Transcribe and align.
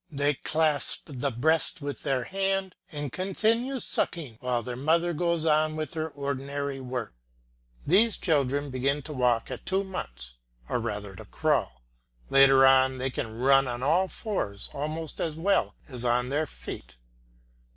They 0.09 0.33
clasp 0.33 1.01
the 1.13 1.29
breast 1.29 1.79
with 1.79 2.01
their 2.01 2.23
hand 2.23 2.73
and 2.91 3.11
continue 3.11 3.79
sucking 3.79 4.39
while 4.41 4.63
their 4.63 4.75
mother 4.75 5.13
goes 5.13 5.45
on 5.45 5.75
with 5.75 5.93
her 5.93 6.09
ordinary 6.09 6.79
work. 6.79 7.13
These 7.85 8.17
children 8.17 8.71
begin 8.71 9.03
to 9.03 9.13
walk 9.13 9.51
at 9.51 9.63
two 9.63 9.83
months, 9.83 10.33
or 10.67 10.79
rather 10.79 11.15
to 11.17 11.25
crawl. 11.25 11.83
Later 12.31 12.65
on 12.65 12.97
they 12.97 13.11
can 13.11 13.37
run 13.37 13.67
on 13.67 13.83
all 13.83 14.07
fours 14.07 14.71
almost 14.73 15.19
as 15.21 15.35
well 15.35 15.75
as 15.87 16.03
on 16.03 16.29
their 16.29 16.47
feet. 16.47 16.97